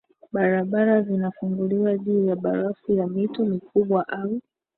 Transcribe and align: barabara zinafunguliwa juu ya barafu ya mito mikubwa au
barabara 0.31 1.01
zinafunguliwa 1.01 1.97
juu 1.97 2.25
ya 2.25 2.35
barafu 2.35 2.91
ya 2.93 3.07
mito 3.07 3.45
mikubwa 3.45 4.07
au 4.07 4.41